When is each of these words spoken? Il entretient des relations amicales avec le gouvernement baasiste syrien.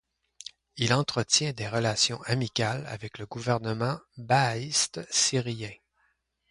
Il 0.77 0.95
entretient 0.95 1.53
des 1.53 1.67
relations 1.67 2.23
amicales 2.23 2.87
avec 2.87 3.19
le 3.19 3.27
gouvernement 3.27 3.99
baasiste 4.17 5.01
syrien. 5.13 5.73